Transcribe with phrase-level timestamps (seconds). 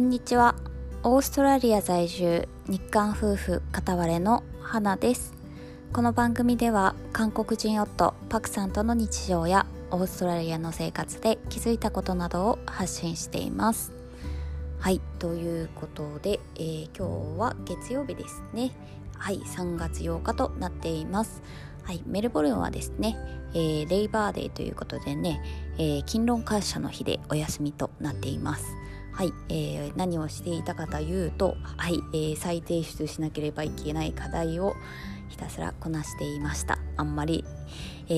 [0.00, 0.54] こんにちは。
[1.02, 5.34] オーストラリア在住日韓夫婦片割れの花です。
[5.92, 13.92] この番組では韓国人夫パクさんとの日常やオーストラリアの生活で気づいたことなどを発信しています。
[14.78, 18.72] はいということで、えー、今日は月曜日ですね。
[19.18, 21.42] はい3月8日となっています。
[21.82, 23.18] はい、メルボルンはですね、
[23.52, 25.42] えー、レイバーデーということでね、
[25.76, 28.79] えー、勤労感謝の日でお休みとなっています。
[29.12, 34.74] はい、えー、何をしていたかというと、はい、えー、再提出しなければいけない課題を
[35.28, 36.78] ひたすらこなしていました。
[36.96, 37.44] あんまり、
[38.08, 38.12] え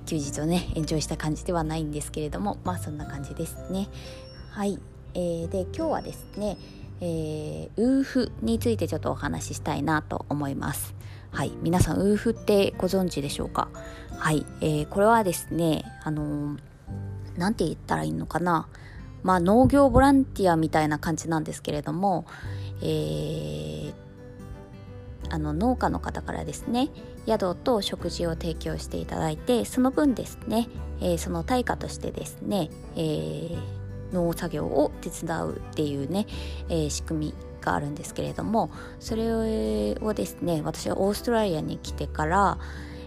[0.00, 3.88] ー、休日をね、延長した感じではないんですけれども、まあそんな感じですね。
[4.50, 4.78] はい、
[5.14, 6.56] えー、で今日はですね、
[7.00, 10.94] えー、ウーフについてちょっとお話ししたいなと思います。
[11.30, 13.68] はい、皆さんウーフってご存知でしょうか？
[14.16, 18.68] はい、えー、これはですねあのー、て言ったらいいのかな？
[19.24, 22.26] まあ農業ボランティアみたいな感じなんですけれども、
[22.80, 23.92] えー、
[25.30, 26.90] あの農家の方からですね
[27.26, 30.68] 宿と食事を提供していただいてその分ですね、
[31.00, 33.58] えー、その対価としてですね、えー、
[34.12, 36.26] 農作業を手伝うっていうね、
[36.68, 42.58] えー、仕組みがあるんですけれどもそれをですね私はオーストラリアに来てから、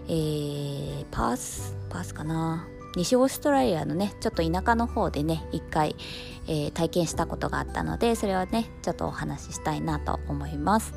[0.08, 5.96] えー、パースパースかな西オーストラリアのねちょっと田舎の方でね一回、
[6.46, 10.94] えー、体験したことがあったのでそれはねちょっとお話ししたいなと思います。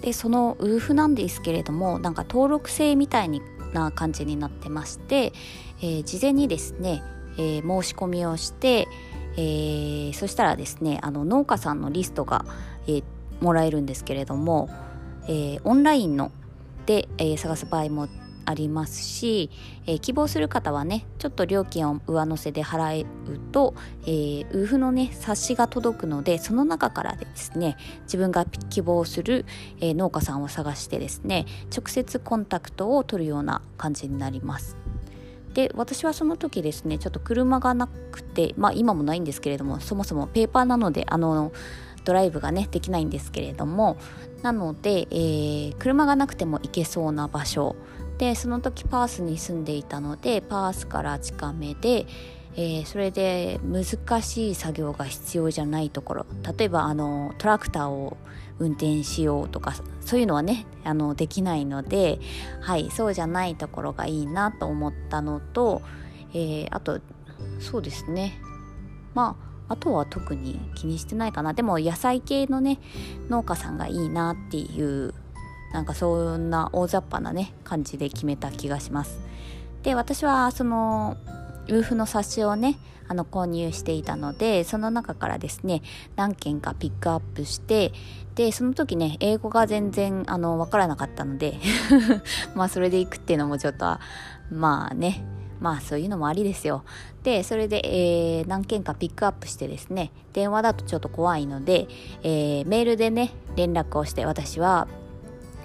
[0.00, 3.28] でそのウーフなんですけれどもなんか登録制みたい
[3.72, 5.32] な感じになってまして、
[5.80, 7.04] えー、事前にですね、
[7.38, 8.88] えー、申し込みをして
[9.36, 12.44] えー、そしたらですねあの農家さんのリストが、
[12.86, 13.02] え、
[13.40, 14.68] もらえるんですけれども、
[15.28, 16.30] え、オンラインの
[16.86, 18.08] で、え、探す場合も
[18.44, 19.50] ありますし、
[19.86, 29.44] えー、希望する方はねちょっと料金を上乗せで払うと、えー、ウーフのね冊子が届くのでその中からですね自分が希望する、
[29.80, 34.76] えー、農家さんを探してですね直接コンタクトを取るような感じになります。
[35.54, 41.52] で私はその時ですねちょっと車がなくてまあ今もないんですけれどもそもそもペーパーなのであの
[42.04, 43.96] ドライブがねできないんですけれども
[44.42, 47.76] なので、えー、車がなくても行けそうな場所
[48.22, 52.06] でその時パースに住んでいたのでパースから近めで、
[52.54, 56.26] えー、それで難しい作業が必要じゃないところ。
[56.56, 58.16] 例えばあのトラクターを
[58.60, 62.20] 運転しようとかそういうのはねあのできないので、
[62.60, 65.82] はい、そうじゃないところがいいなと思ったのと、
[66.32, 67.00] えー、あと
[67.58, 68.40] そうですね。
[69.14, 69.36] ま
[69.68, 71.54] ああとは特に気にしてないかな。
[71.54, 72.78] でも野菜系のね
[73.28, 75.12] 農家さんがいいなっていう
[75.72, 79.18] なんかそんな大雑把なね感じで決めた気がします。
[79.82, 81.16] で私はその
[81.68, 82.78] ウーフの冊子をね
[83.08, 85.82] あの購入していたのでその中からですね
[86.16, 87.92] 何件かピックアップして
[88.36, 91.58] でその時ね英語が全然あの分からなかったので
[92.54, 93.98] まあそれで行くっていうのもちょっと
[94.50, 95.24] まあね
[95.62, 96.84] まあそういうのもありですよ。
[97.22, 101.86] で、それで、えー、何件かピックアップしてですね、電話だとちょっと怖いので、
[102.24, 104.88] えー、メールでね、連絡をして、私は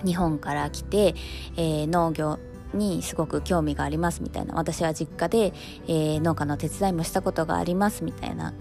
[0.06, 1.16] 日本から来て、
[1.56, 2.40] えー、農業
[2.74, 4.56] にすごく興味がありますみたいな。
[4.56, 5.54] 私は実家で、
[5.88, 8.54] えー、農家の手伝いもしたことがありますみたいな。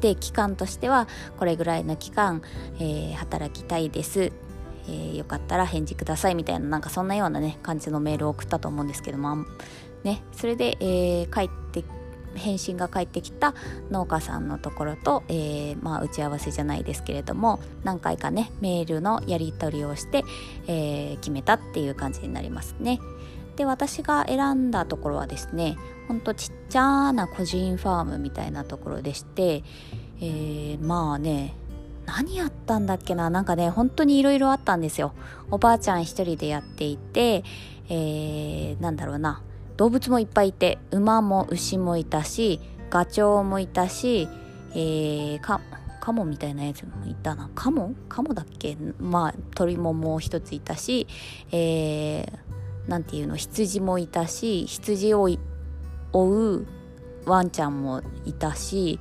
[0.00, 1.06] で期間としては
[1.38, 2.42] これぐらいの期間、
[2.78, 4.32] えー、働きたいです、
[4.88, 6.66] えー、よかったら返事くださいみたいな。
[6.66, 9.44] なんかそんなようなね感じのメールを送ったと思うんですけども。
[10.02, 11.84] ねそれで、えー、帰って
[12.34, 13.54] 返信が返ってきた
[13.90, 20.24] 農家さんのところと、えー、まあ、打ち合わせじゃないですけれども何回かねメールのやり取りをして、
[20.66, 23.00] えー、決めたっていう感じになりますね。
[23.56, 25.76] で私が選んだところはですね
[26.08, 29.62] ほんとちっちゃな個人ファームみたいなところでして、
[30.20, 31.54] えー、まあね
[32.06, 35.12] 何やったんだっけななんかね本当にいろいろあったんですよ
[35.50, 37.44] おばあちゃん一人でやっていて、
[37.88, 39.42] えー、なんだろうな
[39.76, 42.60] 動物もいっぱいいて馬も牛もいたし
[42.90, 44.28] ガチョウもいたし、
[44.72, 45.60] えー、か
[46.00, 47.48] カモみたいなやつもいたな。
[47.54, 47.94] カモ？
[48.08, 48.76] カモだっけ？
[48.98, 51.06] まあ鳥ももう一ついたし、
[51.52, 52.28] えー、
[52.88, 53.36] 何て言うの？
[53.36, 55.28] 羊もいたし羊を
[56.12, 56.66] 追う
[57.24, 58.98] ワンちゃんもいたし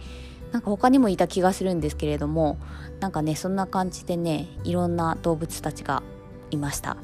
[0.51, 2.59] なんか他にもいた気がするんですけれども
[2.99, 6.03] なんかねそんな感じでねいろんな動物たちが
[6.51, 6.97] いました。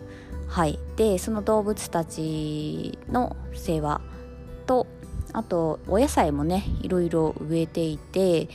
[0.47, 0.79] はい。
[0.95, 4.01] でその動物たちの世話
[4.65, 4.87] と
[5.33, 8.49] あとお野菜もねいろいろ植えていて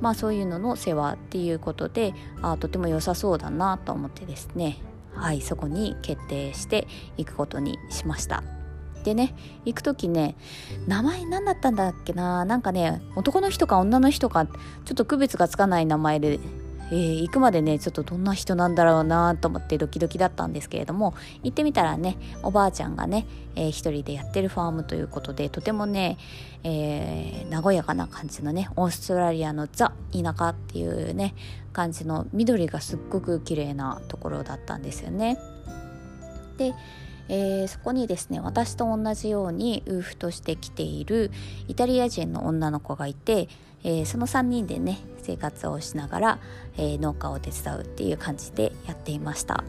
[0.00, 4.78] まあそういうのの世話っていうことであとても良さそうだなと思ってですね。
[5.14, 5.40] はい。
[5.40, 8.42] そこに決定していくことにしました。
[9.04, 9.34] でね
[9.66, 10.34] 行く時ね
[10.88, 12.44] 名前何だったんだっけな。
[12.46, 14.52] なんかね男の人か女の人かちょ
[14.92, 16.40] っと区別がつかない名前で
[16.90, 23.26] えー、行くまでねちょっとどんな人なんだろうなと思ってドキドキだったんですけれども行ってみたらねおばあちゃんがね、
[23.56, 26.18] えー、一人でやってるファームということでとてもね、
[26.62, 31.34] えー、和やかな感じのねオーストラリアのザ田舎っていうね
[31.72, 35.38] 感じの緑がすっごく綺麗なところだったんですよね。
[36.56, 36.72] で
[37.28, 41.30] えー、そこにですね私と同じようにウーフとして来ている
[41.68, 43.48] イタリア人の女の子がいて、
[43.82, 46.38] えー、その3人でね生活をしながら、
[46.76, 49.64] えー、農家を手伝うっていう感じでやっていました。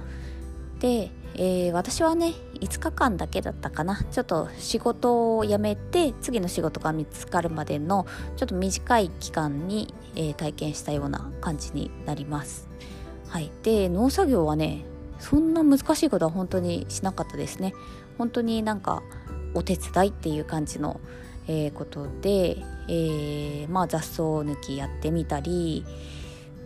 [0.80, 4.04] で、え私はね5日間だけだったかな。
[4.12, 8.06] ちょっと仕事を辞めて次の仕事が見つかるまでの
[8.36, 12.70] ちょっと短い期間に、え体験したような感じになります。
[13.30, 13.52] はい。
[13.64, 14.86] で農作業はね
[15.20, 17.74] そんな難しいことは本当にしなかったですね。
[18.18, 19.04] 本当になんか
[19.54, 21.00] お手伝いっていう感じの、
[21.48, 22.58] えー、ことで、
[22.88, 25.86] えー、まあ雑草抜きやってみたり、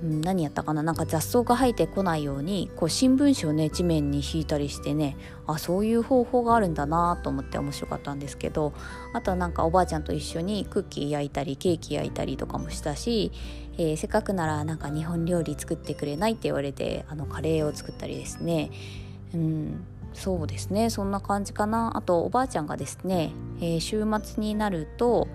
[0.02, 0.82] うん、何やったかな？
[0.82, 8.74] なんか雑草が生えてこないようにこう新聞紙をね地面に引いたりしてねあそういう方法があるんだなと思って面白かったんですけど
[9.14, 13.34] あとはなんかおばあちゃんと一緒にクッキー焼いたりケーキ焼いたりとかもしたし、
[13.78, 16.32] えー、せっかくならなんか日本料理作ってくれない？
[16.32, 18.72] って言われてあのカレーを作ったりですね。
[19.34, 20.90] うんそうですね。
[20.90, 21.96] そんな感じかな。
[21.96, 23.32] あとおばあちゃんがですね、
[23.62, 25.28] えー、週末になると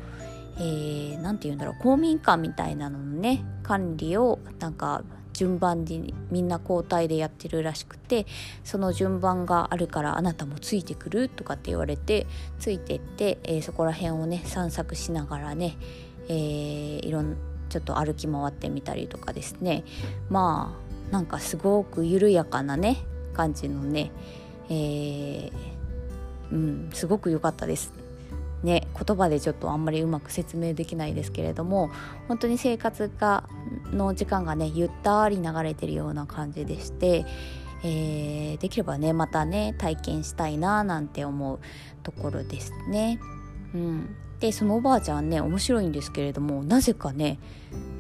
[0.57, 5.03] 何、えー、て言うんだろう公民館みたいなののね管理をなんか
[5.33, 8.25] 順番にみんな交代でやってるらしくて
[8.63, 12.27] その順番があるからあなたもついてくるとかって言われて
[12.59, 15.77] ついてって、えー、そこら辺をね散策しながらね、
[16.29, 17.37] えー、いろん
[17.69, 19.85] ちょっと歩き回ってみたりとかですね
[20.31, 20.79] ま
[21.11, 22.99] あなんかすごく緩やかなね
[23.35, 24.13] 感じのね、
[24.69, 25.53] えー、
[26.53, 28.04] うんすごく良かったです。
[28.65, 31.91] ね、言葉でちょっとあんまりうまく説明できないですけれども
[32.29, 33.45] 本当に生活が
[33.93, 37.27] の時間がねゆったり流れてるような感じでして、
[37.85, 41.61] えー、できればねまたね体験したいななんて思う
[42.03, 43.21] ところですね。
[43.75, 47.39] うん、でそのおばあちゃんね面白いんですけれどもなぜかね、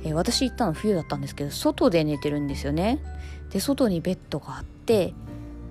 [0.02, 3.00] えー、私行ったの冬だったんですけど外で寝てるんですよね。
[3.50, 5.12] で外にベッドがあって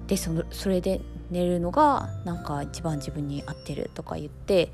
[0.06, 1.02] でそのそれで
[1.34, 4.72] 寝るのがなんか一番自分に合ってるとか言って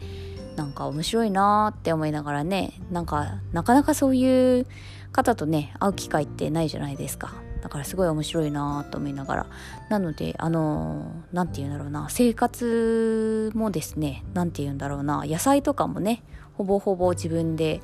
[0.56, 4.68] なんか面白いなって思いながらねなんかなかなかそういう
[5.12, 7.34] 方とね会う機会ってないじゃないですか。
[7.62, 9.46] だからすごい面白いなと思いながら。
[9.90, 16.24] なのであの何て言うんだろうな生活もですね何て言うんだろうな野菜とかもね
[16.54, 17.82] ほぼほぼ自分で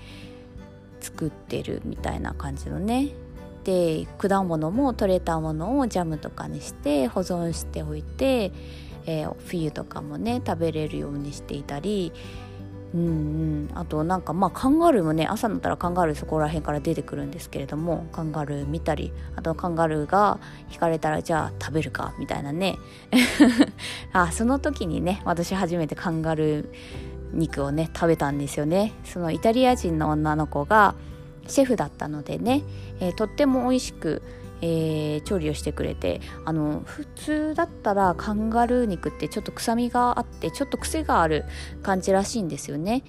[0.99, 3.09] 作ってるみたいな感じのね
[3.65, 8.51] で果物も取れたものをジャムとかにして保存しておいて、
[9.07, 12.13] えー、冬とかもね食べれるようにしていたり
[12.93, 13.09] うんう
[13.65, 13.69] ん。
[13.73, 20.39] あとなんかまあカンガルーもね朝になったらカンガルーそこら辺から出てくるんですけれどもカンガルー見たりあとカンガルーが
[20.71, 22.77] 引かれたらじゃあ食べるかみたいなね。
[24.13, 26.67] あその時にね私初めてカンガルー
[27.33, 28.93] 肉をね食べたんですよね。
[29.03, 30.95] そのイタリア人の女の子が
[31.47, 32.63] シェフだったのでね、
[32.99, 34.21] えー、とっても美味しく、
[34.61, 41.45] えー、調理をしてくれてあの普通だったらカンガルー肉ってちょっと臭みがあってちょっと癖がある
[41.83, 43.03] 感じらしいんですよね。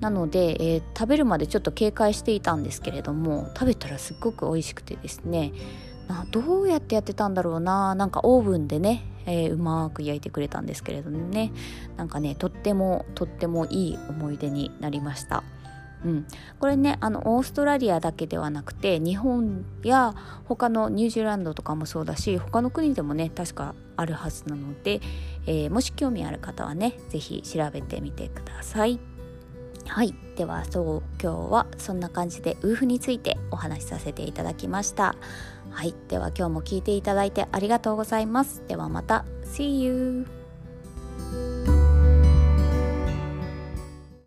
[0.00, 5.52] なので、えー、食べるまでちょっと警戒していたんですけれども食べたらすっごく美味しくてですね
[6.08, 11.52] などうやってやってたんだろうななんかオーブンでね、えー、うまく焼いてくれたんですけれどもね
[11.96, 15.44] なんかねとってもとってもいい思い出になりました。
[16.04, 16.26] うん、
[16.58, 25.00] これねあのオーストラリアだけではなくて日本や他のニュージーランドとかもそうだし他の国でもね確かあるはずなので、
[25.46, 28.98] えー、もし興味ある方はね是非調べてみてください。
[29.86, 30.14] はい。
[30.36, 35.16] ではそう今日はそんな感じでウーフについてお話しさせていただきました。
[35.70, 35.94] はい。
[36.08, 38.62] では今日も聞いていただいてありがとうございます。
[38.68, 39.24] ではまた。
[39.44, 40.41] See you!